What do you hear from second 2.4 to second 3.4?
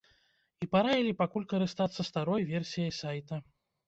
версіяй сайта.